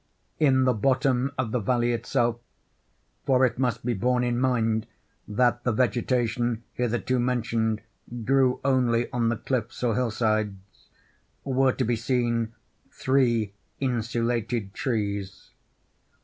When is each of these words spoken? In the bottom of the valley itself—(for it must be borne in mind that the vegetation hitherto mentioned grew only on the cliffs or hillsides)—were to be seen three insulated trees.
In 0.39 0.63
the 0.63 0.73
bottom 0.73 1.31
of 1.37 1.51
the 1.51 1.59
valley 1.59 1.91
itself—(for 1.93 3.45
it 3.45 3.59
must 3.59 3.85
be 3.85 3.93
borne 3.93 4.23
in 4.23 4.39
mind 4.39 4.87
that 5.27 5.63
the 5.63 5.71
vegetation 5.71 6.63
hitherto 6.73 7.19
mentioned 7.19 7.81
grew 8.25 8.59
only 8.65 9.11
on 9.11 9.29
the 9.29 9.37
cliffs 9.37 9.83
or 9.83 9.93
hillsides)—were 9.93 11.73
to 11.73 11.83
be 11.85 11.95
seen 11.95 12.51
three 12.89 13.53
insulated 13.79 14.73
trees. 14.73 15.51